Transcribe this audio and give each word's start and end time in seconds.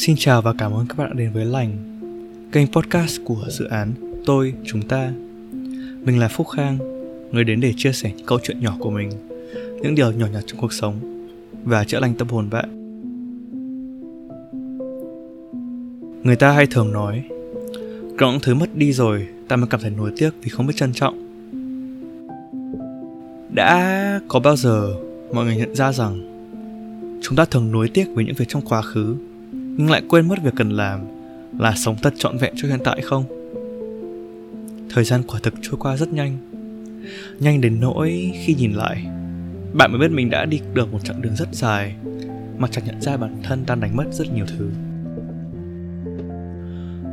Xin 0.00 0.16
chào 0.18 0.42
và 0.42 0.52
cảm 0.58 0.72
ơn 0.72 0.86
các 0.86 0.98
bạn 0.98 1.10
đã 1.10 1.14
đến 1.14 1.32
với 1.32 1.44
Lành, 1.44 1.76
kênh 2.52 2.66
podcast 2.66 3.20
của 3.24 3.44
dự 3.48 3.64
án 3.64 3.92
Tôi, 4.26 4.54
Chúng 4.64 4.82
ta. 4.82 5.12
Mình 6.04 6.18
là 6.18 6.28
Phúc 6.28 6.48
Khang, 6.48 6.78
người 7.32 7.44
đến 7.44 7.60
để 7.60 7.72
chia 7.76 7.92
sẻ 7.92 8.12
những 8.16 8.26
câu 8.26 8.38
chuyện 8.42 8.60
nhỏ 8.60 8.76
của 8.78 8.90
mình, 8.90 9.10
những 9.82 9.94
điều 9.94 10.12
nhỏ 10.12 10.26
nhặt 10.32 10.42
trong 10.46 10.60
cuộc 10.60 10.72
sống 10.72 11.26
và 11.64 11.84
chữa 11.84 12.00
lành 12.00 12.14
tâm 12.14 12.28
hồn 12.28 12.50
bạn. 12.50 12.68
Người 16.22 16.36
ta 16.36 16.52
hay 16.52 16.66
thường 16.66 16.92
nói, 16.92 17.22
có 18.18 18.30
những 18.30 18.40
thứ 18.42 18.54
mất 18.54 18.76
đi 18.76 18.92
rồi, 18.92 19.26
ta 19.48 19.56
mới 19.56 19.66
cảm 19.70 19.80
thấy 19.80 19.90
nuối 19.90 20.12
tiếc 20.16 20.30
vì 20.42 20.48
không 20.48 20.66
biết 20.66 20.74
trân 20.76 20.92
trọng. 20.92 21.18
Đã 23.54 24.20
có 24.28 24.40
bao 24.40 24.56
giờ 24.56 24.94
mọi 25.32 25.44
người 25.44 25.56
nhận 25.56 25.74
ra 25.74 25.92
rằng 25.92 26.20
chúng 27.22 27.36
ta 27.36 27.44
thường 27.44 27.72
nuối 27.72 27.88
tiếc 27.94 28.08
với 28.14 28.24
những 28.24 28.34
việc 28.34 28.48
trong 28.48 28.62
quá 28.62 28.82
khứ 28.82 29.16
nhưng 29.80 29.90
lại 29.90 30.02
quên 30.08 30.28
mất 30.28 30.42
việc 30.42 30.50
cần 30.56 30.70
làm 30.70 31.00
là 31.58 31.74
sống 31.76 31.96
thật 32.02 32.14
trọn 32.16 32.38
vẹn 32.38 32.52
cho 32.56 32.68
hiện 32.68 32.78
tại 32.84 33.02
không? 33.02 33.24
Thời 34.90 35.04
gian 35.04 35.22
quả 35.26 35.40
thực 35.42 35.54
trôi 35.62 35.76
qua 35.78 35.96
rất 35.96 36.12
nhanh. 36.12 36.38
Nhanh 37.38 37.60
đến 37.60 37.80
nỗi 37.80 38.32
khi 38.44 38.54
nhìn 38.54 38.72
lại, 38.72 39.06
bạn 39.72 39.90
mới 39.92 40.00
biết 40.00 40.14
mình 40.14 40.30
đã 40.30 40.44
đi 40.44 40.60
được 40.74 40.92
một 40.92 40.98
chặng 41.04 41.22
đường 41.22 41.36
rất 41.36 41.48
dài 41.52 41.94
mà 42.58 42.68
chẳng 42.70 42.84
nhận 42.86 43.00
ra 43.00 43.16
bản 43.16 43.36
thân 43.42 43.64
đang 43.66 43.80
đánh 43.80 43.96
mất 43.96 44.04
rất 44.12 44.32
nhiều 44.34 44.44
thứ. 44.46 44.70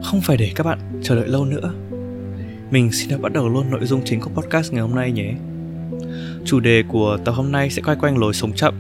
Không 0.03 0.21
phải 0.21 0.37
để 0.37 0.51
các 0.55 0.63
bạn 0.65 0.79
chờ 1.03 1.15
đợi 1.15 1.27
lâu 1.27 1.45
nữa. 1.45 1.73
Mình 2.71 2.91
xin 2.91 3.09
được 3.09 3.21
bắt 3.21 3.33
đầu 3.33 3.49
luôn 3.49 3.69
nội 3.69 3.85
dung 3.85 4.01
chính 4.05 4.19
của 4.19 4.29
podcast 4.29 4.73
ngày 4.73 4.81
hôm 4.81 4.95
nay 4.95 5.11
nhé. 5.11 5.33
Chủ 6.45 6.59
đề 6.59 6.83
của 6.87 7.17
tập 7.25 7.31
hôm 7.31 7.51
nay 7.51 7.69
sẽ 7.69 7.81
quay 7.81 7.97
quanh 7.99 8.17
lối 8.17 8.33
sống 8.33 8.53
chậm 8.53 8.73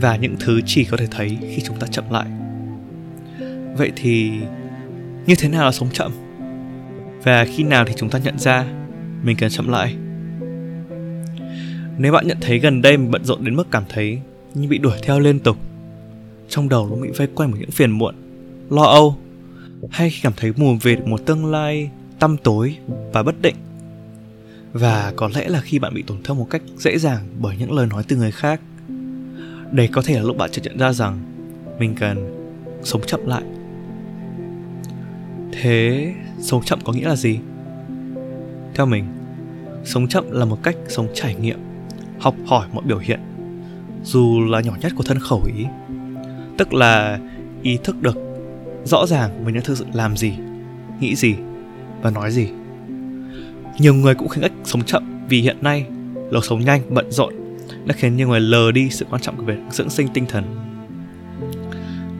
và 0.00 0.16
những 0.16 0.36
thứ 0.40 0.60
chỉ 0.66 0.84
có 0.84 0.96
thể 0.96 1.06
thấy 1.10 1.38
khi 1.40 1.62
chúng 1.66 1.76
ta 1.78 1.86
chậm 1.86 2.04
lại 2.10 2.26
vậy 3.76 3.92
thì 3.96 4.32
như 5.26 5.34
thế 5.38 5.48
nào 5.48 5.64
là 5.64 5.72
sống 5.72 5.88
chậm? 5.92 6.12
Và 7.22 7.44
khi 7.44 7.62
nào 7.62 7.84
thì 7.84 7.92
chúng 7.96 8.10
ta 8.10 8.18
nhận 8.18 8.38
ra 8.38 8.64
mình 9.22 9.36
cần 9.36 9.50
chậm 9.50 9.68
lại? 9.68 9.96
Nếu 11.98 12.12
bạn 12.12 12.26
nhận 12.26 12.38
thấy 12.40 12.58
gần 12.58 12.82
đây 12.82 12.96
mình 12.96 13.10
bận 13.10 13.24
rộn 13.24 13.44
đến 13.44 13.56
mức 13.56 13.70
cảm 13.70 13.82
thấy 13.88 14.18
như 14.54 14.68
bị 14.68 14.78
đuổi 14.78 14.98
theo 15.02 15.20
liên 15.20 15.38
tục, 15.38 15.56
trong 16.48 16.68
đầu 16.68 16.88
nó 16.90 16.96
bị 16.96 17.08
vây 17.10 17.26
quanh 17.26 17.50
bởi 17.50 17.60
những 17.60 17.70
phiền 17.70 17.90
muộn, 17.90 18.14
lo 18.70 18.82
âu, 18.82 19.16
hay 19.90 20.10
khi 20.10 20.20
cảm 20.22 20.32
thấy 20.36 20.52
mù 20.56 20.76
về 20.82 20.96
một 20.96 21.26
tương 21.26 21.46
lai 21.46 21.90
tăm 22.18 22.36
tối 22.36 22.76
và 23.12 23.22
bất 23.22 23.42
định, 23.42 23.56
và 24.72 25.12
có 25.16 25.30
lẽ 25.34 25.48
là 25.48 25.60
khi 25.60 25.78
bạn 25.78 25.94
bị 25.94 26.02
tổn 26.02 26.22
thương 26.24 26.38
một 26.38 26.46
cách 26.50 26.62
dễ 26.78 26.98
dàng 26.98 27.26
bởi 27.40 27.56
những 27.56 27.72
lời 27.72 27.86
nói 27.86 28.04
từ 28.08 28.16
người 28.16 28.32
khác, 28.32 28.60
đây 29.72 29.88
có 29.88 30.02
thể 30.02 30.14
là 30.14 30.22
lúc 30.22 30.36
bạn 30.36 30.50
chợt 30.52 30.62
nhận 30.64 30.78
ra 30.78 30.92
rằng 30.92 31.18
mình 31.78 31.94
cần 31.94 32.32
sống 32.82 33.02
chậm 33.06 33.26
lại 33.26 33.42
thế, 35.66 36.14
sống 36.40 36.62
chậm 36.64 36.78
có 36.84 36.92
nghĩa 36.92 37.08
là 37.08 37.16
gì? 37.16 37.38
Theo 38.74 38.86
mình, 38.86 39.04
sống 39.84 40.08
chậm 40.08 40.24
là 40.30 40.44
một 40.44 40.62
cách 40.62 40.76
sống 40.88 41.08
trải 41.14 41.34
nghiệm, 41.34 41.58
học 42.18 42.34
hỏi 42.46 42.66
mọi 42.72 42.84
biểu 42.86 42.98
hiện, 42.98 43.20
dù 44.04 44.44
là 44.50 44.60
nhỏ 44.60 44.72
nhất 44.80 44.92
của 44.96 45.04
thân 45.04 45.18
khẩu 45.18 45.42
ý. 45.56 45.64
Tức 46.58 46.74
là 46.74 47.20
ý 47.62 47.78
thức 47.84 48.02
được 48.02 48.16
rõ 48.84 49.06
ràng 49.06 49.44
mình 49.44 49.54
đang 49.54 49.64
thực 49.64 49.78
sự 49.78 49.86
làm 49.92 50.16
gì, 50.16 50.32
nghĩ 51.00 51.14
gì 51.14 51.34
và 52.02 52.10
nói 52.10 52.30
gì. 52.30 52.48
Nhiều 53.78 53.94
người 53.94 54.14
cũng 54.14 54.28
khuyến 54.28 54.42
khích 54.42 54.52
sống 54.64 54.82
chậm 54.82 55.26
vì 55.28 55.40
hiện 55.40 55.56
nay 55.60 55.86
lối 56.30 56.42
sống 56.42 56.64
nhanh, 56.64 56.82
bận 56.94 57.10
rộn 57.10 57.34
đã 57.84 57.94
khiến 57.98 58.16
nhiều 58.16 58.28
người 58.28 58.40
lờ 58.40 58.72
đi 58.72 58.90
sự 58.90 59.06
quan 59.10 59.22
trọng 59.22 59.36
của 59.36 59.44
việc 59.44 59.58
dưỡng 59.70 59.90
sinh 59.90 60.08
tinh 60.14 60.26
thần. 60.28 60.44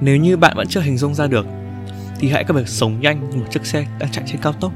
Nếu 0.01 0.17
như 0.17 0.37
bạn 0.37 0.57
vẫn 0.57 0.67
chưa 0.67 0.81
hình 0.81 0.99
dung 0.99 1.15
ra 1.15 1.27
được 1.27 1.47
thì 2.19 2.29
hãy 2.29 2.45
có 2.45 2.55
việc 2.55 2.69
sống 2.69 3.01
nhanh 3.01 3.31
như 3.31 3.37
một 3.37 3.47
chiếc 3.51 3.67
xe 3.67 3.87
đang 3.99 4.11
chạy 4.11 4.25
trên 4.27 4.41
cao 4.41 4.53
tốc. 4.53 4.73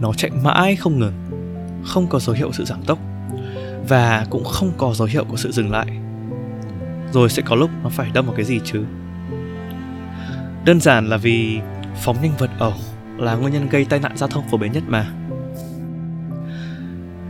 Nó 0.00 0.12
chạy 0.12 0.30
mãi 0.30 0.76
không 0.76 0.98
ngừng, 0.98 1.12
không 1.84 2.06
có 2.06 2.18
dấu 2.18 2.36
hiệu 2.36 2.52
sự 2.52 2.64
giảm 2.64 2.82
tốc, 2.82 2.98
và 3.88 4.26
cũng 4.30 4.44
không 4.44 4.72
có 4.76 4.94
dấu 4.94 5.08
hiệu 5.08 5.24
của 5.24 5.36
sự 5.36 5.52
dừng 5.52 5.70
lại. 5.70 5.86
Rồi 7.12 7.30
sẽ 7.30 7.42
có 7.46 7.56
lúc 7.56 7.70
nó 7.82 7.88
phải 7.88 8.10
đâm 8.14 8.26
vào 8.26 8.34
cái 8.36 8.44
gì 8.44 8.60
chứ? 8.64 8.84
Đơn 10.64 10.80
giản 10.80 11.08
là 11.08 11.16
vì 11.16 11.60
phóng 12.02 12.16
nhanh 12.22 12.32
vượt 12.38 12.50
ẩu 12.58 12.72
là 13.16 13.34
nguyên 13.34 13.52
nhân 13.52 13.68
gây 13.68 13.84
tai 13.84 14.00
nạn 14.00 14.16
giao 14.16 14.28
thông 14.28 14.48
phổ 14.50 14.58
biến 14.58 14.72
nhất 14.72 14.82
mà. 14.86 15.10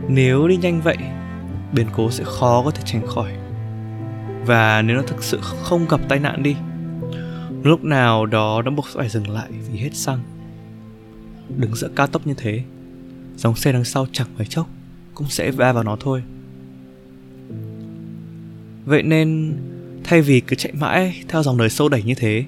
Nếu 0.07 0.47
đi 0.47 0.57
nhanh 0.57 0.81
vậy, 0.81 0.97
biến 1.71 1.87
cố 1.95 2.11
sẽ 2.11 2.23
khó 2.23 2.61
có 2.65 2.71
thể 2.71 2.81
tránh 2.85 3.07
khỏi. 3.07 3.31
Và 4.45 4.81
nếu 4.81 4.97
nó 4.97 5.01
thực 5.07 5.23
sự 5.23 5.39
không 5.41 5.85
gặp 5.89 5.99
tai 6.09 6.19
nạn 6.19 6.43
đi 6.43 6.55
lúc 7.67 7.83
nào 7.83 8.25
đó 8.25 8.61
nó 8.61 8.71
buộc 8.71 8.85
phải 8.93 9.09
dừng 9.09 9.29
lại 9.29 9.49
vì 9.71 9.79
hết 9.79 9.95
xăng. 9.95 10.19
Đứng 11.57 11.75
giữa 11.75 11.89
cao 11.95 12.07
tốc 12.07 12.27
như 12.27 12.33
thế, 12.37 12.63
dòng 13.37 13.55
xe 13.55 13.71
đằng 13.71 13.83
sau 13.83 14.07
chẳng 14.11 14.27
mấy 14.37 14.45
chốc 14.45 14.67
cũng 15.13 15.27
sẽ 15.29 15.51
va 15.51 15.73
vào 15.73 15.83
nó 15.83 15.97
thôi. 15.99 16.23
Vậy 18.85 19.03
nên, 19.03 19.57
thay 20.03 20.21
vì 20.21 20.39
cứ 20.39 20.55
chạy 20.55 20.73
mãi 20.73 21.23
theo 21.27 21.43
dòng 21.43 21.57
đời 21.57 21.69
sâu 21.69 21.89
đẩy 21.89 22.03
như 22.03 22.13
thế, 22.15 22.45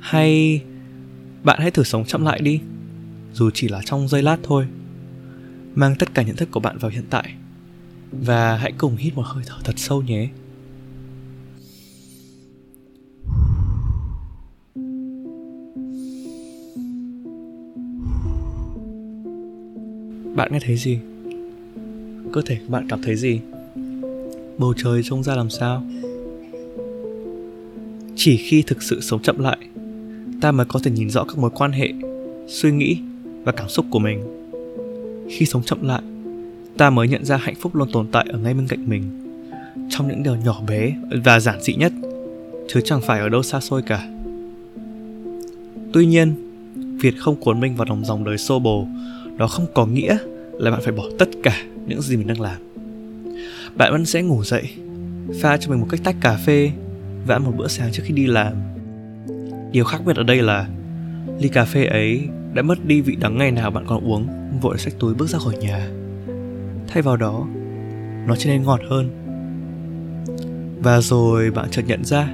hay 0.00 0.62
bạn 1.42 1.58
hãy 1.60 1.70
thử 1.70 1.82
sống 1.82 2.04
chậm 2.04 2.24
lại 2.24 2.40
đi, 2.40 2.60
dù 3.32 3.50
chỉ 3.54 3.68
là 3.68 3.80
trong 3.84 4.08
giây 4.08 4.22
lát 4.22 4.36
thôi. 4.42 4.66
Mang 5.74 5.94
tất 5.98 6.14
cả 6.14 6.22
nhận 6.22 6.36
thức 6.36 6.48
của 6.50 6.60
bạn 6.60 6.78
vào 6.78 6.90
hiện 6.90 7.04
tại 7.10 7.34
và 8.12 8.56
hãy 8.56 8.72
cùng 8.78 8.96
hít 8.96 9.14
một 9.14 9.26
hơi 9.26 9.44
thở 9.46 9.54
thật 9.64 9.74
sâu 9.76 10.02
nhé. 10.02 10.28
Bạn 20.34 20.52
nghe 20.52 20.58
thấy 20.66 20.76
gì? 20.76 20.98
Cơ 22.32 22.42
thể 22.46 22.56
của 22.56 22.72
bạn 22.72 22.86
cảm 22.88 23.02
thấy 23.02 23.16
gì? 23.16 23.40
Bầu 24.58 24.74
trời 24.76 25.02
trông 25.04 25.22
ra 25.22 25.36
làm 25.36 25.50
sao? 25.50 25.82
Chỉ 28.16 28.36
khi 28.36 28.62
thực 28.62 28.82
sự 28.82 29.00
sống 29.00 29.22
chậm 29.22 29.38
lại, 29.38 29.58
ta 30.40 30.52
mới 30.52 30.66
có 30.66 30.80
thể 30.82 30.90
nhìn 30.90 31.10
rõ 31.10 31.24
các 31.24 31.38
mối 31.38 31.50
quan 31.54 31.72
hệ, 31.72 31.92
suy 32.48 32.72
nghĩ 32.72 32.98
và 33.44 33.52
cảm 33.52 33.68
xúc 33.68 33.86
của 33.90 33.98
mình. 33.98 34.20
Khi 35.30 35.46
sống 35.46 35.62
chậm 35.62 35.86
lại, 35.88 36.02
ta 36.76 36.90
mới 36.90 37.08
nhận 37.08 37.24
ra 37.24 37.36
hạnh 37.36 37.54
phúc 37.60 37.74
luôn 37.74 37.88
tồn 37.92 38.06
tại 38.12 38.26
ở 38.32 38.38
ngay 38.38 38.54
bên 38.54 38.66
cạnh 38.68 38.88
mình, 38.88 39.02
trong 39.90 40.08
những 40.08 40.22
điều 40.22 40.36
nhỏ 40.36 40.62
bé 40.68 40.96
và 41.24 41.40
giản 41.40 41.62
dị 41.62 41.74
nhất, 41.74 41.92
chứ 42.68 42.80
chẳng 42.84 43.00
phải 43.00 43.20
ở 43.20 43.28
đâu 43.28 43.42
xa 43.42 43.60
xôi 43.60 43.82
cả. 43.82 44.08
Tuy 45.92 46.06
nhiên, 46.06 46.34
việc 47.00 47.14
không 47.18 47.36
cuốn 47.36 47.60
mình 47.60 47.76
vào 47.76 47.86
dòng 47.88 48.04
dòng 48.04 48.24
đời 48.24 48.38
xô 48.38 48.58
bồ 48.58 48.86
đó 49.36 49.46
không 49.46 49.66
có 49.74 49.86
nghĩa 49.86 50.18
là 50.52 50.70
bạn 50.70 50.80
phải 50.84 50.92
bỏ 50.92 51.04
tất 51.18 51.28
cả 51.42 51.56
những 51.86 52.02
gì 52.02 52.16
mình 52.16 52.26
đang 52.26 52.40
làm. 52.40 52.56
Bạn 53.76 53.92
vẫn 53.92 54.06
sẽ 54.06 54.22
ngủ 54.22 54.44
dậy, 54.44 54.70
pha 55.40 55.56
cho 55.56 55.70
mình 55.70 55.80
một 55.80 55.86
cách 55.90 56.00
tách 56.04 56.16
cà 56.20 56.36
phê 56.46 56.70
và 57.26 57.34
ăn 57.34 57.44
một 57.44 57.52
bữa 57.56 57.68
sáng 57.68 57.92
trước 57.92 58.02
khi 58.06 58.14
đi 58.14 58.26
làm. 58.26 58.52
Điều 59.72 59.84
khác 59.84 60.02
biệt 60.06 60.16
ở 60.16 60.22
đây 60.22 60.42
là 60.42 60.68
ly 61.38 61.48
cà 61.48 61.64
phê 61.64 61.84
ấy 61.84 62.28
đã 62.54 62.62
mất 62.62 62.84
đi 62.84 63.00
vị 63.00 63.16
đắng 63.20 63.38
ngày 63.38 63.50
nào 63.50 63.70
bạn 63.70 63.84
còn 63.86 64.04
uống, 64.04 64.28
vội 64.60 64.78
xách 64.78 64.94
túi 64.98 65.14
bước 65.14 65.28
ra 65.28 65.38
khỏi 65.38 65.54
nhà. 65.56 65.88
Thay 66.88 67.02
vào 67.02 67.16
đó, 67.16 67.46
nó 68.26 68.36
trở 68.36 68.50
nên 68.50 68.62
ngọt 68.62 68.80
hơn. 68.90 69.10
Và 70.82 71.00
rồi 71.00 71.50
bạn 71.50 71.70
chợt 71.70 71.82
nhận 71.86 72.04
ra, 72.04 72.28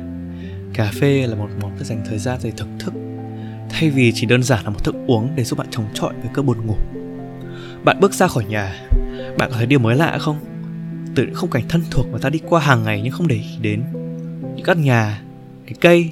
cà 0.74 0.90
phê 0.94 1.26
là 1.26 1.36
một 1.36 1.48
món 1.62 1.72
dành 1.80 2.02
thời 2.08 2.18
gian 2.18 2.38
để 2.42 2.52
thưởng 2.56 2.78
thức 2.78 2.92
thay 3.70 3.90
vì 3.90 4.12
chỉ 4.14 4.26
đơn 4.26 4.42
giản 4.42 4.64
là 4.64 4.70
một 4.70 4.84
thức 4.84 4.94
uống 5.06 5.28
để 5.36 5.44
giúp 5.44 5.58
bạn 5.58 5.66
chống 5.70 5.86
chọi 5.94 6.14
với 6.14 6.30
cơn 6.34 6.46
buồn 6.46 6.66
ngủ. 6.66 6.76
Bạn 7.84 8.00
bước 8.00 8.14
ra 8.14 8.28
khỏi 8.28 8.44
nhà. 8.44 8.88
Bạn 9.38 9.50
có 9.50 9.56
thấy 9.56 9.66
điều 9.66 9.78
mới 9.78 9.96
lạ 9.96 10.18
không? 10.18 10.38
Từ 11.14 11.22
những 11.22 11.34
khung 11.34 11.50
cảnh 11.50 11.64
thân 11.68 11.82
thuộc 11.90 12.06
mà 12.12 12.18
ta 12.18 12.30
đi 12.30 12.38
qua 12.48 12.60
hàng 12.60 12.82
ngày 12.82 13.00
nhưng 13.04 13.12
không 13.12 13.28
để 13.28 13.36
ý 13.36 13.58
đến. 13.60 13.84
Những 14.56 14.64
căn 14.64 14.82
nhà, 14.82 15.22
cái 15.66 15.74
cây, 15.80 16.10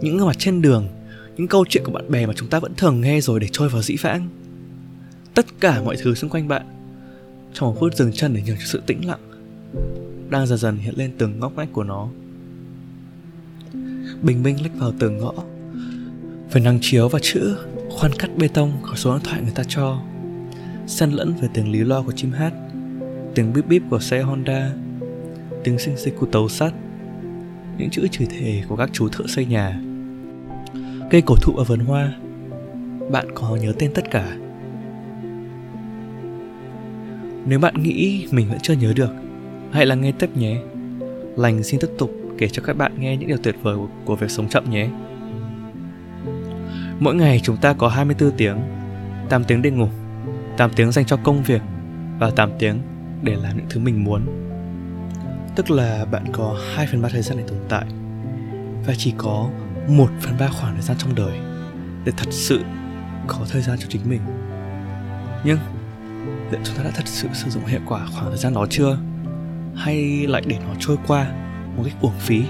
những 0.00 0.18
gương 0.18 0.26
mặt 0.26 0.38
trên 0.38 0.62
đường, 0.62 0.88
những 1.36 1.48
câu 1.48 1.64
chuyện 1.68 1.84
của 1.84 1.92
bạn 1.92 2.10
bè 2.10 2.26
mà 2.26 2.32
chúng 2.36 2.48
ta 2.48 2.58
vẫn 2.58 2.74
thường 2.74 3.00
nghe 3.00 3.20
rồi 3.20 3.40
để 3.40 3.48
trôi 3.52 3.68
vào 3.68 3.82
dĩ 3.82 3.96
vãng. 4.00 4.28
Tất 5.34 5.46
cả 5.60 5.82
mọi 5.82 5.96
thứ 6.02 6.14
xung 6.14 6.30
quanh 6.30 6.48
bạn, 6.48 6.62
trong 7.52 7.68
một 7.68 7.76
phút 7.80 7.94
dừng 7.94 8.12
chân 8.12 8.34
để 8.34 8.42
nhường 8.46 8.56
cho 8.56 8.64
sự 8.66 8.82
tĩnh 8.86 9.08
lặng, 9.08 9.20
đang 10.30 10.46
dần 10.46 10.58
dần 10.58 10.76
hiện 10.76 10.94
lên 10.96 11.12
từng 11.18 11.40
ngóc 11.40 11.56
ngách 11.56 11.72
của 11.72 11.84
nó. 11.84 12.08
Bình 14.22 14.42
minh 14.42 14.62
lách 14.62 14.74
vào 14.74 14.92
từng 14.98 15.18
ngõ 15.18 15.32
với 16.50 16.62
nắng 16.62 16.78
chiếu 16.80 17.08
và 17.08 17.18
chữ 17.22 17.56
khoan 17.90 18.12
cắt 18.18 18.30
bê 18.36 18.48
tông 18.48 18.72
có 18.82 18.94
số 18.94 19.12
điện 19.12 19.22
thoại 19.24 19.42
người 19.42 19.52
ta 19.54 19.62
cho. 19.68 19.98
Xen 20.86 21.10
lẫn 21.10 21.34
với 21.40 21.48
tiếng 21.54 21.72
lý 21.72 21.78
lo 21.78 22.02
của 22.02 22.12
chim 22.12 22.32
hát, 22.32 22.52
tiếng 23.34 23.52
bíp 23.52 23.66
bíp 23.66 23.82
của 23.90 24.00
xe 24.00 24.22
honda, 24.22 24.70
tiếng 25.64 25.78
xinh 25.78 25.96
xinh 25.96 26.14
của 26.18 26.26
tàu 26.26 26.48
sắt, 26.48 26.72
những 27.78 27.90
chữ 27.90 28.08
chửi 28.08 28.26
thề 28.26 28.62
của 28.68 28.76
các 28.76 28.90
chú 28.92 29.08
thợ 29.08 29.24
xây 29.28 29.46
nhà. 29.46 29.80
Cây 31.10 31.22
cổ 31.26 31.34
thụ 31.42 31.54
ở 31.56 31.64
vườn 31.64 31.80
hoa, 31.80 32.12
bạn 33.10 33.26
có 33.34 33.56
nhớ 33.56 33.72
tên 33.78 33.90
tất 33.94 34.10
cả? 34.10 34.36
Nếu 37.46 37.58
bạn 37.58 37.82
nghĩ 37.82 38.26
mình 38.30 38.48
vẫn 38.48 38.58
chưa 38.62 38.74
nhớ 38.74 38.92
được, 38.96 39.10
hãy 39.70 39.86
lắng 39.86 40.00
nghe 40.00 40.12
tiếp 40.12 40.36
nhé. 40.36 40.60
Lành 41.36 41.62
xin 41.62 41.80
tiếp 41.80 41.90
tục 41.98 42.10
kể 42.38 42.48
cho 42.48 42.62
các 42.62 42.76
bạn 42.76 42.92
nghe 42.98 43.16
những 43.16 43.28
điều 43.28 43.38
tuyệt 43.38 43.56
vời 43.62 43.76
của 44.04 44.16
việc 44.16 44.30
sống 44.30 44.48
chậm 44.48 44.70
nhé. 44.70 44.88
Mỗi 47.00 47.14
ngày 47.14 47.40
chúng 47.42 47.56
ta 47.56 47.72
có 47.72 47.88
24 47.88 48.36
tiếng 48.36 48.58
8 49.28 49.44
tiếng 49.44 49.62
để 49.62 49.70
ngủ 49.70 49.88
8 50.56 50.70
tiếng 50.76 50.92
dành 50.92 51.04
cho 51.04 51.16
công 51.16 51.42
việc 51.42 51.62
Và 52.18 52.30
8 52.30 52.50
tiếng 52.58 52.80
để 53.22 53.36
làm 53.42 53.56
những 53.56 53.66
thứ 53.70 53.80
mình 53.80 54.04
muốn 54.04 54.26
Tức 55.56 55.70
là 55.70 56.04
bạn 56.04 56.24
có 56.32 56.56
2 56.74 56.86
phần 56.86 57.02
3 57.02 57.08
thời 57.08 57.22
gian 57.22 57.38
để 57.38 57.44
tồn 57.48 57.58
tại 57.68 57.84
Và 58.86 58.94
chỉ 58.96 59.14
có 59.16 59.48
1 59.88 60.08
phần 60.20 60.34
3 60.38 60.48
khoảng 60.48 60.74
thời 60.74 60.82
gian 60.82 60.96
trong 61.00 61.14
đời 61.14 61.38
Để 62.04 62.12
thật 62.16 62.28
sự 62.30 62.60
có 63.26 63.38
thời 63.50 63.62
gian 63.62 63.78
cho 63.78 63.86
chính 63.88 64.02
mình 64.10 64.20
Nhưng 65.44 65.58
liệu 66.50 66.60
chúng 66.64 66.76
ta 66.76 66.82
đã 66.82 66.90
thật 66.94 67.06
sự 67.06 67.28
sử 67.32 67.50
dụng 67.50 67.64
hiệu 67.64 67.80
quả 67.86 68.06
khoảng 68.06 68.28
thời 68.28 68.38
gian 68.38 68.54
đó 68.54 68.66
chưa? 68.70 68.98
Hay 69.74 70.26
lại 70.26 70.42
để 70.46 70.56
nó 70.68 70.74
trôi 70.78 70.96
qua 71.06 71.26
một 71.76 71.82
cách 71.84 71.94
uổng 72.00 72.18
phí? 72.18 72.42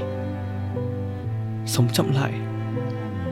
Sống 1.66 1.88
chậm 1.92 2.12
lại 2.14 2.32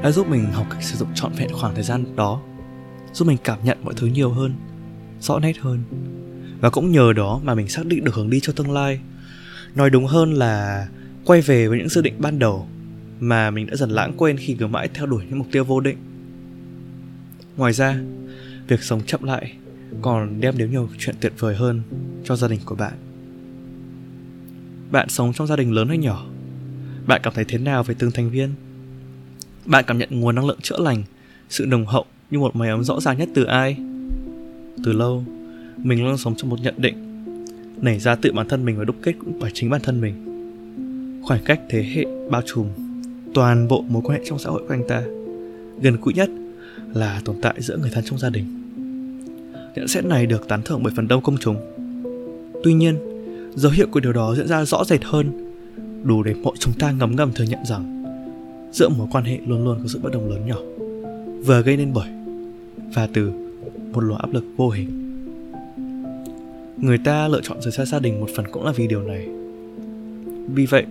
đã 0.02 0.10
giúp 0.10 0.28
mình 0.28 0.52
học 0.52 0.66
cách 0.70 0.82
sử 0.82 0.96
dụng 0.96 1.08
trọn 1.14 1.32
vẹn 1.32 1.52
khoảng 1.52 1.74
thời 1.74 1.84
gian 1.84 2.16
đó, 2.16 2.42
giúp 3.12 3.28
mình 3.28 3.38
cảm 3.44 3.58
nhận 3.64 3.78
mọi 3.82 3.94
thứ 3.96 4.06
nhiều 4.06 4.30
hơn, 4.30 4.54
rõ 5.20 5.38
nét 5.38 5.58
hơn. 5.58 5.82
Và 6.60 6.70
cũng 6.70 6.92
nhờ 6.92 7.12
đó 7.12 7.40
mà 7.44 7.54
mình 7.54 7.68
xác 7.68 7.86
định 7.86 8.04
được 8.04 8.14
hướng 8.14 8.30
đi 8.30 8.40
cho 8.40 8.52
tương 8.52 8.70
lai. 8.70 9.00
Nói 9.74 9.90
đúng 9.90 10.06
hơn 10.06 10.32
là 10.32 10.88
quay 11.24 11.40
về 11.40 11.68
với 11.68 11.78
những 11.78 11.88
dự 11.88 12.02
định 12.02 12.14
ban 12.18 12.38
đầu 12.38 12.66
mà 13.20 13.50
mình 13.50 13.66
đã 13.66 13.76
dần 13.76 13.90
lãng 13.90 14.12
quên 14.16 14.36
khi 14.36 14.56
cứ 14.58 14.66
mãi 14.66 14.88
theo 14.94 15.06
đuổi 15.06 15.24
những 15.28 15.38
mục 15.38 15.48
tiêu 15.52 15.64
vô 15.64 15.80
định. 15.80 15.96
Ngoài 17.56 17.72
ra, 17.72 18.00
việc 18.68 18.82
sống 18.82 19.00
chậm 19.06 19.22
lại 19.22 19.52
còn 20.02 20.40
đem 20.40 20.58
đến 20.58 20.70
nhiều 20.70 20.88
chuyện 20.98 21.14
tuyệt 21.20 21.32
vời 21.38 21.56
hơn 21.56 21.82
cho 22.24 22.36
gia 22.36 22.48
đình 22.48 22.60
của 22.64 22.74
bạn. 22.74 22.92
Bạn 24.90 25.08
sống 25.08 25.32
trong 25.32 25.46
gia 25.46 25.56
đình 25.56 25.72
lớn 25.72 25.88
hay 25.88 25.98
nhỏ, 25.98 26.26
bạn 27.06 27.20
cảm 27.24 27.34
thấy 27.34 27.44
thế 27.44 27.58
nào 27.58 27.82
về 27.82 27.94
từng 27.98 28.10
thành 28.10 28.30
viên? 28.30 28.54
Bạn 29.66 29.84
cảm 29.86 29.98
nhận 29.98 30.08
nguồn 30.20 30.34
năng 30.34 30.46
lượng 30.46 30.60
chữa 30.62 30.78
lành, 30.78 31.02
sự 31.48 31.66
nồng 31.66 31.86
hậu 31.86 32.04
như 32.30 32.38
một 32.38 32.56
mái 32.56 32.68
ấm 32.68 32.84
rõ 32.84 33.00
ràng 33.00 33.18
nhất 33.18 33.28
từ 33.34 33.44
ai? 33.44 33.76
Từ 34.84 34.92
lâu, 34.92 35.24
mình 35.76 36.04
luôn 36.04 36.18
sống 36.18 36.34
trong 36.36 36.50
một 36.50 36.60
nhận 36.62 36.74
định, 36.76 36.94
nảy 37.82 37.98
ra 37.98 38.14
tự 38.14 38.32
bản 38.32 38.48
thân 38.48 38.64
mình 38.64 38.78
và 38.78 38.84
đúc 38.84 38.96
kết 39.02 39.12
cũng 39.18 39.40
phải 39.40 39.50
chính 39.54 39.70
bản 39.70 39.80
thân 39.84 40.00
mình. 40.00 40.14
Khoảng 41.24 41.44
cách 41.44 41.60
thế 41.68 41.82
hệ 41.94 42.04
bao 42.30 42.42
trùm 42.46 42.66
toàn 43.34 43.68
bộ 43.68 43.84
mối 43.88 44.02
quan 44.04 44.18
hệ 44.18 44.24
trong 44.28 44.38
xã 44.38 44.50
hội 44.50 44.62
của 44.68 44.74
anh 44.74 44.82
ta, 44.88 45.02
gần 45.80 45.96
gũi 46.02 46.14
nhất 46.14 46.30
là 46.94 47.20
tồn 47.24 47.36
tại 47.42 47.54
giữa 47.58 47.76
người 47.76 47.90
thân 47.90 48.04
trong 48.04 48.18
gia 48.18 48.30
đình. 48.30 48.44
Nhận 49.74 49.88
xét 49.88 50.04
này 50.04 50.26
được 50.26 50.48
tán 50.48 50.62
thưởng 50.62 50.82
bởi 50.82 50.92
phần 50.96 51.08
đông 51.08 51.22
công 51.22 51.38
chúng. 51.38 51.56
Tuy 52.64 52.74
nhiên, 52.74 52.98
dấu 53.54 53.72
hiệu 53.72 53.86
của 53.90 54.00
điều 54.00 54.12
đó 54.12 54.34
diễn 54.36 54.48
ra 54.48 54.64
rõ 54.64 54.84
rệt 54.84 55.04
hơn, 55.04 55.52
đủ 56.04 56.22
để 56.22 56.34
mọi 56.34 56.54
chúng 56.58 56.74
ta 56.78 56.90
ngấm 56.90 57.16
ngầm 57.16 57.32
thừa 57.32 57.44
nhận 57.44 57.64
rằng 57.64 57.95
giữa 58.76 58.88
mối 58.88 59.06
quan 59.10 59.24
hệ 59.24 59.38
luôn 59.46 59.64
luôn 59.64 59.78
có 59.82 59.88
sự 59.88 59.98
bất 60.02 60.12
đồng 60.12 60.30
lớn 60.30 60.46
nhỏ, 60.46 60.58
vừa 61.46 61.62
gây 61.62 61.76
nên 61.76 61.92
bởi 61.92 62.08
và 62.94 63.08
từ 63.14 63.32
một 63.92 64.00
luồng 64.00 64.18
áp 64.18 64.32
lực 64.32 64.44
vô 64.56 64.70
hình. 64.70 64.88
Người 66.76 66.98
ta 66.98 67.28
lựa 67.28 67.40
chọn 67.42 67.60
rời 67.60 67.72
xa 67.72 67.84
gia 67.84 67.98
đình 67.98 68.20
một 68.20 68.28
phần 68.36 68.46
cũng 68.52 68.64
là 68.64 68.72
vì 68.72 68.86
điều 68.86 69.02
này. 69.02 69.28
Vì 70.54 70.66
vậy, 70.66 70.86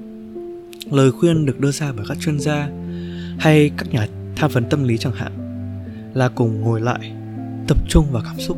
lời 0.92 1.12
khuyên 1.12 1.46
được 1.46 1.60
đưa 1.60 1.72
ra 1.72 1.94
bởi 1.98 2.06
các 2.10 2.18
chuyên 2.20 2.40
gia 2.40 2.70
hay 3.40 3.72
các 3.78 3.92
nhà 3.92 4.08
tham 4.36 4.52
vấn 4.52 4.64
tâm 4.70 4.84
lý 4.84 4.98
chẳng 4.98 5.14
hạn 5.14 5.32
là 6.14 6.30
cùng 6.30 6.62
ngồi 6.62 6.82
lại, 6.82 7.12
tập 7.68 7.78
trung 7.90 8.06
vào 8.12 8.24
cảm 8.26 8.40
xúc 8.40 8.58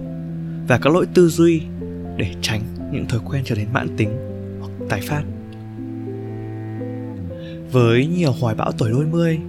và 0.68 0.78
các 0.78 0.94
lỗi 0.94 1.06
tư 1.14 1.28
duy 1.28 1.62
để 2.18 2.34
tránh 2.42 2.62
những 2.92 3.06
thói 3.08 3.20
quen 3.26 3.44
trở 3.46 3.56
nên 3.56 3.68
mãn 3.74 3.88
tính 3.98 4.10
hoặc 4.60 4.72
tái 4.90 5.02
phát 5.02 5.24
với 7.72 8.08
nhiều 8.08 8.32
hoài 8.32 8.56
bão 8.56 8.72
tuổi 8.72 8.92
đôi 8.92 9.06
mươi, 9.06 9.40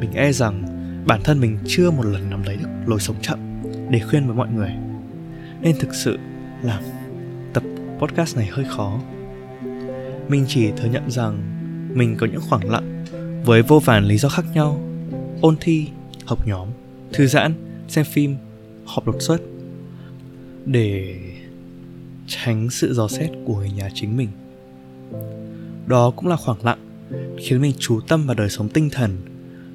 mình 0.00 0.12
e 0.14 0.32
rằng 0.32 0.62
bản 1.06 1.20
thân 1.24 1.40
mình 1.40 1.58
chưa 1.66 1.90
một 1.90 2.02
lần 2.06 2.30
nắm 2.30 2.42
lấy 2.42 2.56
được 2.56 2.68
lối 2.86 3.00
sống 3.00 3.16
chậm 3.22 3.38
để 3.90 4.00
khuyên 4.00 4.26
với 4.26 4.36
mọi 4.36 4.48
người. 4.48 4.70
Nên 5.60 5.76
thực 5.78 5.94
sự 5.94 6.18
làm 6.62 6.82
tập 7.52 7.62
podcast 7.98 8.36
này 8.36 8.46
hơi 8.46 8.64
khó. 8.68 9.00
Mình 10.28 10.44
chỉ 10.48 10.70
thừa 10.70 10.88
nhận 10.88 11.10
rằng 11.10 11.38
mình 11.94 12.16
có 12.16 12.26
những 12.26 12.40
khoảng 12.48 12.70
lặng 12.70 13.04
với 13.44 13.62
vô 13.62 13.78
vàn 13.78 14.04
lý 14.04 14.18
do 14.18 14.28
khác 14.28 14.44
nhau, 14.54 14.80
ôn 15.40 15.56
thi, 15.60 15.88
học 16.24 16.46
nhóm, 16.46 16.68
thư 17.12 17.26
giãn, 17.26 17.54
xem 17.88 18.04
phim, 18.04 18.36
họp 18.84 19.06
đột 19.06 19.16
xuất 19.20 19.40
để 20.64 21.16
tránh 22.26 22.70
sự 22.70 22.94
dò 22.94 23.08
xét 23.08 23.30
của 23.46 23.56
người 23.56 23.70
nhà 23.70 23.88
chính 23.94 24.16
mình. 24.16 24.28
Đó 25.86 26.10
cũng 26.10 26.26
là 26.26 26.36
khoảng 26.36 26.64
lặng 26.64 26.78
khiến 27.38 27.60
mình 27.60 27.72
chú 27.78 28.00
tâm 28.00 28.26
vào 28.26 28.34
đời 28.34 28.48
sống 28.48 28.68
tinh 28.68 28.90
thần 28.90 29.16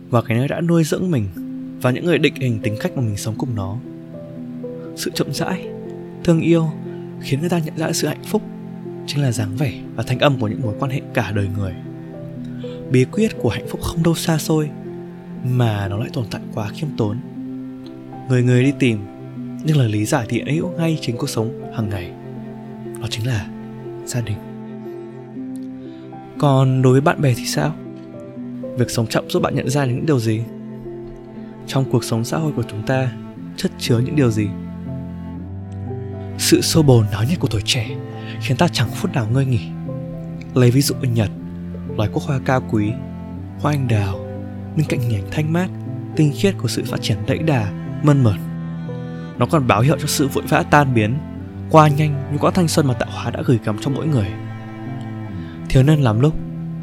và 0.09 0.21
cái 0.21 0.37
nơi 0.37 0.47
đã 0.47 0.61
nuôi 0.61 0.83
dưỡng 0.83 1.11
mình 1.11 1.27
và 1.81 1.91
những 1.91 2.05
người 2.05 2.17
định 2.17 2.35
hình 2.35 2.59
tính 2.59 2.75
cách 2.81 2.91
mà 2.95 3.01
mình 3.01 3.17
sống 3.17 3.35
cùng 3.37 3.55
nó. 3.55 3.77
Sự 4.95 5.11
chậm 5.13 5.33
rãi, 5.33 5.67
thương 6.23 6.41
yêu 6.41 6.71
khiến 7.21 7.39
người 7.39 7.49
ta 7.49 7.59
nhận 7.59 7.77
ra 7.77 7.91
sự 7.91 8.07
hạnh 8.07 8.23
phúc 8.23 8.41
chính 9.07 9.21
là 9.21 9.31
dáng 9.31 9.55
vẻ 9.57 9.73
và 9.95 10.03
thanh 10.03 10.19
âm 10.19 10.39
của 10.39 10.47
những 10.47 10.61
mối 10.61 10.75
quan 10.79 10.91
hệ 10.91 11.01
cả 11.13 11.31
đời 11.35 11.47
người. 11.57 11.73
Bí 12.91 13.05
quyết 13.11 13.37
của 13.37 13.49
hạnh 13.49 13.67
phúc 13.69 13.81
không 13.81 14.03
đâu 14.03 14.15
xa 14.15 14.37
xôi, 14.37 14.69
mà 15.43 15.87
nó 15.87 15.97
lại 15.97 16.09
tồn 16.13 16.25
tại 16.31 16.41
quá 16.53 16.69
khiêm 16.69 16.89
tốn. 16.97 17.17
Người 18.29 18.43
người 18.43 18.63
đi 18.63 18.73
tìm, 18.79 18.99
nhưng 19.63 19.77
lời 19.77 19.89
lý 19.89 20.05
giải 20.05 20.25
thì 20.29 20.41
hữu 20.41 20.69
ngay 20.69 20.97
chính 21.01 21.17
cuộc 21.17 21.29
sống 21.29 21.71
hàng 21.75 21.89
ngày. 21.89 22.11
Đó 23.01 23.07
chính 23.09 23.27
là 23.27 23.47
gia 24.05 24.21
đình 24.21 24.37
còn 26.39 26.81
đối 26.81 26.91
với 26.91 27.01
bạn 27.01 27.21
bè 27.21 27.33
thì 27.33 27.45
sao? 27.45 27.73
Việc 28.77 28.89
sống 28.89 29.07
chậm 29.07 29.29
giúp 29.29 29.41
bạn 29.41 29.55
nhận 29.55 29.69
ra 29.69 29.85
những 29.85 30.05
điều 30.05 30.19
gì? 30.19 30.43
Trong 31.67 31.91
cuộc 31.91 32.03
sống 32.03 32.23
xã 32.23 32.37
hội 32.37 32.51
của 32.55 32.63
chúng 32.63 32.83
ta, 32.85 33.11
chất 33.57 33.71
chứa 33.79 33.99
những 33.99 34.15
điều 34.15 34.31
gì? 34.31 34.47
Sự 36.37 36.61
xô 36.61 36.81
bồ 36.81 37.03
náo 37.11 37.23
nhiệt 37.23 37.39
của 37.39 37.47
tuổi 37.47 37.61
trẻ 37.65 37.87
khiến 38.41 38.57
ta 38.57 38.67
chẳng 38.67 38.89
phút 38.89 39.13
nào 39.13 39.27
ngơi 39.31 39.45
nghỉ. 39.45 39.61
Lấy 40.53 40.71
ví 40.71 40.81
dụ 40.81 40.95
ở 40.95 41.07
nhật, 41.07 41.29
loài 41.97 42.09
quốc 42.13 42.23
hoa 42.23 42.39
cao 42.45 42.61
quý, 42.71 42.91
hoa 43.59 43.73
anh 43.73 43.87
đào, 43.87 44.19
bên 44.77 44.85
cạnh 44.89 44.99
hình 44.99 45.15
ảnh 45.15 45.27
thanh 45.31 45.53
mát, 45.53 45.67
tinh 46.15 46.31
khiết 46.35 46.55
của 46.57 46.67
sự 46.67 46.83
phát 46.85 47.01
triển 47.01 47.17
đẫy 47.27 47.37
đà, 47.37 47.71
mơn 48.03 48.23
mởn. 48.23 48.37
Nó 49.37 49.45
còn 49.45 49.67
báo 49.67 49.81
hiệu 49.81 49.97
cho 49.99 50.07
sự 50.07 50.27
vội 50.27 50.43
vã 50.49 50.63
tan 50.63 50.93
biến, 50.93 51.17
qua 51.69 51.87
nhanh 51.87 52.31
như 52.31 52.37
quãng 52.37 52.53
thanh 52.53 52.67
xuân 52.67 52.87
mà 52.87 52.93
tạo 52.93 53.09
hóa 53.11 53.31
đã 53.31 53.41
gửi 53.45 53.59
gắm 53.63 53.77
cho 53.81 53.91
mỗi 53.91 54.07
người 54.07 54.27
thiếu 55.75 55.83
nên 55.83 56.01
làm 56.01 56.19
lúc, 56.19 56.35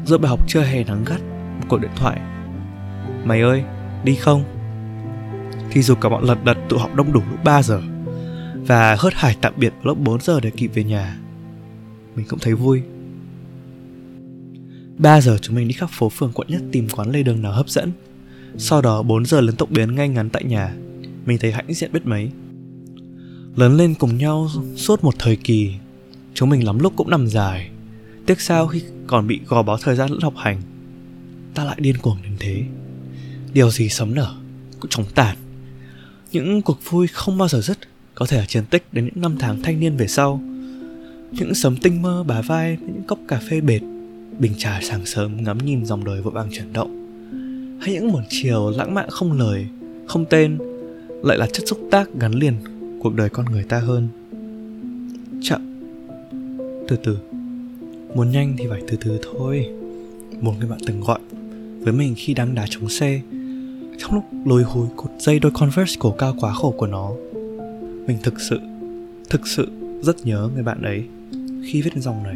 giữa 0.05 0.17
bài 0.17 0.29
học 0.29 0.39
chưa 0.47 0.61
hề 0.61 0.83
nắng 0.83 1.03
gắt, 1.05 1.21
một 1.59 1.65
cuộc 1.69 1.77
điện 1.77 1.91
thoại. 1.95 2.21
Mày 3.23 3.41
ơi, 3.41 3.63
đi 4.03 4.15
không? 4.15 4.43
Thì 5.71 5.81
dù 5.81 5.95
cả 5.95 6.09
bọn 6.09 6.23
lật 6.23 6.43
đật 6.43 6.57
tụ 6.69 6.77
họp 6.77 6.95
đông 6.95 7.13
đủ 7.13 7.21
lúc 7.31 7.43
3 7.43 7.63
giờ, 7.63 7.81
và 8.55 8.95
hớt 8.99 9.13
hải 9.13 9.37
tạm 9.41 9.53
biệt 9.57 9.73
lúc 9.83 9.99
4 9.99 10.21
giờ 10.21 10.39
để 10.39 10.49
kịp 10.49 10.71
về 10.73 10.83
nhà, 10.83 11.17
mình 12.15 12.25
cũng 12.29 12.39
thấy 12.39 12.53
vui. 12.53 12.81
3 14.97 15.21
giờ 15.21 15.37
chúng 15.41 15.55
mình 15.55 15.67
đi 15.67 15.73
khắp 15.73 15.89
phố 15.89 16.09
phường 16.09 16.31
quận 16.33 16.47
nhất 16.47 16.61
tìm 16.71 16.87
quán 16.89 17.11
lê 17.11 17.23
đường 17.23 17.41
nào 17.41 17.51
hấp 17.51 17.69
dẫn. 17.69 17.91
Sau 18.57 18.81
đó 18.81 19.03
4 19.03 19.25
giờ 19.25 19.41
lớn 19.41 19.55
tốc 19.55 19.69
biến 19.69 19.95
ngay 19.95 20.09
ngắn 20.09 20.29
tại 20.29 20.43
nhà, 20.43 20.75
Mình 21.25 21.37
thấy 21.41 21.51
hãnh 21.51 21.73
diện 21.73 21.91
biết 21.93 22.05
mấy. 22.05 22.31
Lớn 23.55 23.77
lên 23.77 23.93
cùng 23.93 24.17
nhau 24.17 24.49
suốt 24.75 25.03
một 25.03 25.13
thời 25.19 25.35
kỳ, 25.35 25.73
Chúng 26.33 26.49
mình 26.49 26.65
lắm 26.65 26.79
lúc 26.79 26.93
cũng 26.95 27.09
nằm 27.09 27.27
dài. 27.27 27.72
Tiếc 28.25 28.41
sao 28.41 28.67
khi 28.67 28.81
còn 29.07 29.27
bị 29.27 29.39
gò 29.47 29.63
bó 29.63 29.77
thời 29.77 29.95
gian 29.95 30.11
lẫn 30.11 30.21
học 30.21 30.33
hành, 30.37 30.61
Ta 31.53 31.63
lại 31.63 31.77
điên 31.79 31.97
cuồng 31.97 32.17
đến 32.23 32.33
thế? 32.39 32.63
Điều 33.53 33.71
gì 33.71 33.89
sấm 33.89 34.15
nở 34.15 34.35
Cũng 34.79 34.89
chóng 34.89 35.05
tàn. 35.15 35.37
Những 36.31 36.61
cuộc 36.61 36.79
vui 36.89 37.07
không 37.07 37.37
bao 37.37 37.47
giờ 37.47 37.61
dứt, 37.61 37.77
Có 38.15 38.25
thể 38.25 38.37
là 38.37 38.45
chiến 38.45 38.65
tích 38.65 38.83
đến 38.91 39.05
những 39.05 39.21
năm 39.21 39.35
tháng 39.39 39.61
thanh 39.61 39.79
niên 39.79 39.97
về 39.97 40.07
sau. 40.07 40.41
Những 41.31 41.55
sấm 41.55 41.77
tinh 41.77 42.01
mơ 42.01 42.23
bà 42.27 42.41
vai 42.41 42.77
Những 42.81 43.03
cốc 43.07 43.19
cà 43.27 43.39
phê 43.49 43.61
bệt, 43.61 43.81
Bình 44.39 44.53
trà 44.57 44.79
sáng 44.81 45.05
sớm 45.05 45.43
ngắm 45.43 45.57
nhìn 45.57 45.85
dòng 45.85 46.03
đời 46.03 46.21
vội 46.21 46.33
vàng 46.33 46.49
chuyển 46.51 46.73
động. 46.73 46.99
Hay 47.81 47.93
những 47.93 48.11
buổi 48.11 48.23
chiều 48.29 48.69
lãng 48.69 48.93
mạn 48.93 49.09
không 49.09 49.39
lời, 49.39 49.67
Không 50.07 50.25
tên, 50.29 50.57
Lại 51.23 51.37
là 51.37 51.47
chất 51.53 51.63
xúc 51.67 51.79
tác 51.91 52.09
gắn 52.19 52.33
liền 52.33 52.53
Cuộc 53.01 53.15
đời 53.15 53.29
con 53.29 53.45
người 53.45 53.63
ta 53.63 53.79
hơn. 53.79 54.07
Chậm. 55.41 55.79
Từ 56.87 56.95
từ. 57.03 57.32
Muốn 58.15 58.31
nhanh 58.31 58.55
thì 58.57 58.65
phải 58.69 58.81
từ 58.87 58.97
từ 59.01 59.19
thôi. 59.23 59.69
Một 60.41 60.53
người 60.59 60.69
bạn 60.69 60.79
từng 60.87 61.01
gọi 61.01 61.19
Với 61.79 61.93
mình 61.93 62.13
khi 62.17 62.33
đang 62.33 62.55
đá 62.55 62.65
chống 62.69 62.89
xe 62.89 63.21
Trong 63.97 64.13
lúc 64.13 64.23
lôi 64.45 64.63
hồi 64.63 64.87
cột 64.95 65.11
dây 65.19 65.39
đôi 65.39 65.51
Converse 65.51 65.95
cổ 65.99 66.11
cao 66.11 66.35
quá 66.39 66.53
khổ 66.53 66.73
của 66.77 66.87
nó, 66.87 67.11
Mình 68.07 68.17
thực 68.23 68.41
sự 68.41 68.59
Thực 69.29 69.47
sự 69.47 69.67
rất 70.01 70.25
nhớ 70.25 70.49
người 70.53 70.63
bạn 70.63 70.81
ấy 70.81 71.03
Khi 71.65 71.81
viết 71.81 71.93
dòng 71.95 72.23
này. 72.23 72.35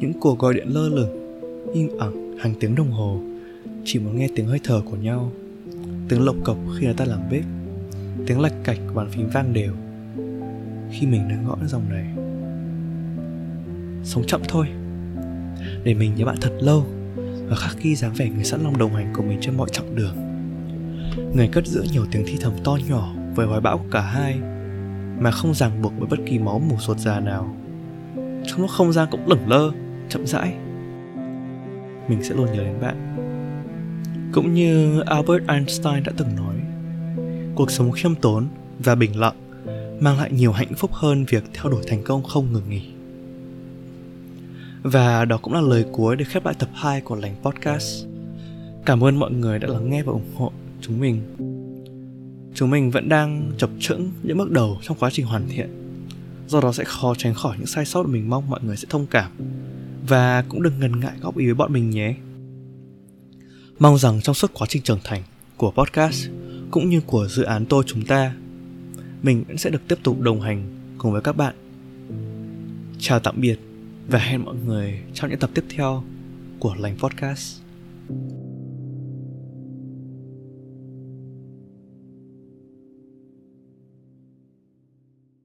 Những 0.00 0.12
cuộc 0.20 0.38
gọi 0.38 0.54
điện 0.54 0.68
lơ 0.68 0.88
lửng 0.88 1.42
Im 1.74 1.88
ẳng 1.98 2.38
hàng 2.38 2.54
tiếng 2.60 2.74
đồng 2.74 2.90
hồ, 2.90 3.20
Chỉ 3.84 3.98
muốn 3.98 4.18
nghe 4.18 4.28
tiếng 4.34 4.46
hơi 4.46 4.60
thở 4.64 4.82
của 4.84 4.96
nhau. 4.96 5.32
Tiếng 6.08 6.24
lộc 6.24 6.36
cộc 6.44 6.56
khi 6.78 6.84
người 6.86 6.94
ta 6.94 7.04
làm 7.04 7.20
bếp, 7.30 7.44
Tiếng 8.26 8.40
lạch 8.40 8.54
cạch 8.64 8.78
của 8.88 8.94
bàn 8.94 9.08
phím 9.10 9.28
vang 9.28 9.52
đều 9.52 9.72
Khi 10.90 11.06
mình 11.06 11.28
đang 11.28 11.46
gõ 11.48 11.56
dòng 11.66 11.88
này 11.90 12.25
sống 14.06 14.24
chậm 14.26 14.40
thôi. 14.48 14.66
Để 15.84 15.94
mình 15.94 16.14
nhớ 16.16 16.24
bạn 16.24 16.36
thật 16.40 16.52
lâu 16.60 16.86
và 17.48 17.56
khắc 17.56 17.76
ghi 17.82 17.94
dáng 17.94 18.14
vẻ 18.14 18.28
người 18.28 18.44
sẵn 18.44 18.62
lòng 18.64 18.78
đồng 18.78 18.94
hành 18.94 19.12
của 19.16 19.22
mình 19.22 19.38
trên 19.40 19.56
mọi 19.56 19.68
chặng 19.72 19.94
đường. 19.94 20.16
Người 21.34 21.48
cất 21.48 21.66
giữ 21.66 21.84
nhiều 21.92 22.06
tiếng 22.10 22.22
thi 22.26 22.36
thầm 22.40 22.52
to 22.64 22.78
nhỏ 22.88 23.14
với 23.34 23.46
hoài 23.46 23.60
bão 23.60 23.78
của 23.78 23.90
cả 23.90 24.00
hai 24.00 24.38
mà 25.18 25.30
không 25.30 25.54
ràng 25.54 25.82
buộc 25.82 25.92
bởi 25.98 26.06
bất 26.06 26.16
kỳ 26.26 26.38
máu 26.38 26.58
mù 26.58 26.76
ruột 26.78 26.98
già 26.98 27.20
nào. 27.20 27.56
Trong 28.46 28.60
lúc 28.60 28.70
không 28.70 28.92
gian 28.92 29.08
cũng 29.10 29.28
lửng 29.28 29.48
lơ, 29.48 29.70
chậm 30.08 30.26
rãi, 30.26 30.54
mình 32.08 32.22
sẽ 32.22 32.34
luôn 32.34 32.46
nhớ 32.46 32.64
đến 32.64 32.80
bạn. 32.80 33.16
Cũng 34.32 34.54
như 34.54 35.00
albert 35.00 35.48
einstein 35.48 36.02
đã 36.04 36.12
từng 36.16 36.36
nói, 36.36 36.56
cuộc 37.54 37.70
sống 37.70 37.92
khiêm 37.92 38.14
tốn 38.14 38.46
và 38.78 38.94
bình 38.94 39.20
lặng 39.20 39.36
mang 40.00 40.18
lại 40.18 40.32
nhiều 40.32 40.52
hạnh 40.52 40.74
phúc 40.76 40.90
hơn 40.92 41.24
việc 41.24 41.44
theo 41.54 41.72
đuổi 41.72 41.82
thành 41.86 42.02
công 42.04 42.22
không 42.22 42.52
ngừng 42.52 42.70
nghỉ 42.70 42.95
và 44.86 45.24
đó 45.24 45.38
cũng 45.42 45.52
là 45.54 45.60
lời 45.60 45.84
cuối 45.92 46.16
để 46.16 46.24
khép 46.24 46.44
lại 46.44 46.54
tập 46.58 46.68
2 46.74 47.00
của 47.00 47.16
lành 47.16 47.34
podcast. 47.42 48.06
Cảm 48.84 49.04
ơn 49.04 49.18
mọi 49.18 49.30
người 49.30 49.58
đã 49.58 49.68
lắng 49.68 49.90
nghe 49.90 50.02
và 50.02 50.12
ủng 50.12 50.34
hộ 50.34 50.52
chúng 50.80 51.00
mình. 51.00 51.22
Chúng 52.54 52.70
mình 52.70 52.90
vẫn 52.90 53.08
đang 53.08 53.52
chập 53.58 53.70
chững 53.80 54.10
những 54.22 54.38
bước 54.38 54.50
đầu 54.50 54.78
trong 54.82 54.96
quá 55.00 55.10
trình 55.10 55.26
hoàn 55.26 55.48
thiện. 55.48 55.70
Do 56.48 56.60
đó 56.60 56.72
sẽ 56.72 56.84
khó 56.84 57.14
tránh 57.14 57.34
khỏi 57.34 57.56
những 57.56 57.66
sai 57.66 57.84
sót 57.84 58.02
mà 58.02 58.08
mình 58.12 58.30
mong 58.30 58.50
mọi 58.50 58.60
người 58.62 58.76
sẽ 58.76 58.86
thông 58.90 59.06
cảm. 59.06 59.30
Và 60.08 60.44
cũng 60.48 60.62
đừng 60.62 60.80
ngần 60.80 61.00
ngại 61.00 61.12
góp 61.20 61.36
ý 61.36 61.44
với 61.44 61.54
bọn 61.54 61.72
mình 61.72 61.90
nhé. 61.90 62.14
Mong 63.78 63.98
rằng 63.98 64.20
trong 64.20 64.34
suốt 64.34 64.50
quá 64.54 64.66
trình 64.70 64.82
trưởng 64.82 65.00
thành 65.04 65.22
của 65.56 65.70
podcast 65.70 66.28
cũng 66.70 66.88
như 66.88 67.00
của 67.00 67.28
dự 67.28 67.42
án 67.42 67.66
tôi 67.66 67.84
chúng 67.86 68.04
ta, 68.04 68.34
mình 69.22 69.44
vẫn 69.48 69.58
sẽ 69.58 69.70
được 69.70 69.80
tiếp 69.88 69.98
tục 70.02 70.20
đồng 70.20 70.40
hành 70.40 70.64
cùng 70.98 71.12
với 71.12 71.22
các 71.22 71.36
bạn. 71.36 71.54
Chào 72.98 73.20
tạm 73.20 73.40
biệt 73.40 73.58
và 74.08 74.18
hẹn 74.18 74.44
mọi 74.44 74.54
người 74.54 75.00
trong 75.14 75.30
những 75.30 75.38
tập 75.38 75.50
tiếp 75.54 75.64
theo 75.68 76.02
của 76.58 76.74
lành 76.74 76.96
podcast. 76.98 77.60